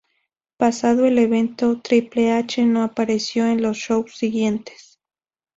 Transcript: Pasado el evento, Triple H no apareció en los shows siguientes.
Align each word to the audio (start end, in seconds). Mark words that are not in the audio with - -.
Pasado 0.57 1.05
el 1.05 1.19
evento, 1.19 1.79
Triple 1.79 2.31
H 2.33 2.65
no 2.65 2.81
apareció 2.81 3.45
en 3.45 3.61
los 3.61 3.77
shows 3.77 4.15
siguientes. 4.15 4.97